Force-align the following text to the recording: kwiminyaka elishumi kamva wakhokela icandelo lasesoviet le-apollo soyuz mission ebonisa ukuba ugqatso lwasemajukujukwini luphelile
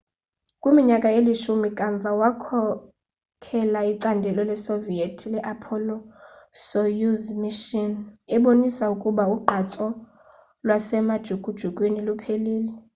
kwiminyaka 0.61 1.07
elishumi 1.19 1.69
kamva 1.77 2.09
wakhokela 2.21 3.79
icandelo 3.91 4.41
lasesoviet 4.49 5.17
le-apollo 5.33 5.97
soyuz 6.65 7.21
mission 7.43 7.91
ebonisa 8.35 8.85
ukuba 8.95 9.23
ugqatso 9.33 9.87
lwasemajukujukwini 10.65 11.99
luphelile 12.07 12.73